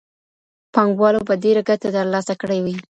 پانګوالو 0.73 1.27
به 1.27 1.35
ډېره 1.43 1.61
ګټه 1.69 1.87
ترلاسه 1.95 2.33
کړې 2.41 2.59
وي. 2.65 2.75